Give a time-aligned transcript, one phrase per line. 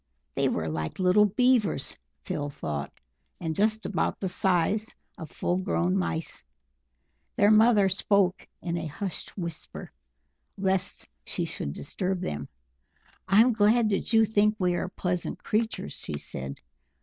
[0.33, 2.91] They were like little Beavers, Phil thought,
[3.39, 6.43] and just about the size of full grown mice.
[7.35, 9.91] Their mother spoke in a hushed whisper
[10.57, 12.47] lest she should disturb them.
[13.27, 16.59] "I'm glad that you think we are pleasant creatures," She said.